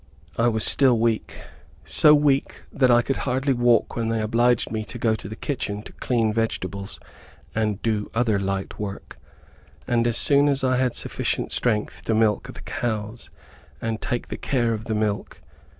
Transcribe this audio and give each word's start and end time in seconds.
I 0.35 0.47
was 0.47 0.63
still 0.65 0.97
weak, 0.97 1.35
so 1.85 2.15
weak 2.15 2.63
that 2.73 2.89
I 2.89 3.03
could 3.03 3.17
hardly 3.17 3.53
walk 3.53 3.95
when 3.95 4.09
they 4.09 4.19
obliged 4.19 4.71
me 4.71 4.83
to 4.85 4.97
go 4.97 5.11
into 5.11 5.29
the 5.29 5.35
kitchen 5.35 5.83
to 5.83 5.93
clean 5.93 6.33
vegetables 6.33 6.99
and 7.53 7.79
do 7.83 8.09
other 8.15 8.39
light 8.39 8.79
work, 8.79 9.19
and 9.87 10.07
as 10.07 10.17
soon 10.17 10.47
as 10.49 10.63
I 10.63 10.77
had 10.77 10.95
sufficient 10.95 11.51
strength, 11.51 12.01
to 12.05 12.15
milk 12.15 12.51
the 12.51 12.61
cows, 12.61 13.29
and 13.79 14.01
take 14.01 14.29
the 14.29 14.37
care 14.37 14.73
of 14.73 14.85
the 14.85 14.95
milk. 14.95 15.39